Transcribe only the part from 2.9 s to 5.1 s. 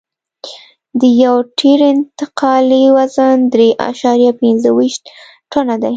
وزن درې اعشاریه پنځه ویشت